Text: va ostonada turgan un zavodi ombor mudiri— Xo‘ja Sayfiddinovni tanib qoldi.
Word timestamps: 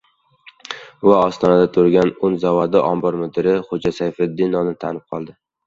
va 1.09 1.17
ostonada 1.25 1.67
turgan 1.75 2.13
un 2.29 2.39
zavodi 2.45 2.83
ombor 2.87 3.21
mudiri— 3.21 3.55
Xo‘ja 3.71 3.95
Sayfiddinovni 4.01 4.77
tanib 4.85 5.09
qoldi. 5.15 5.41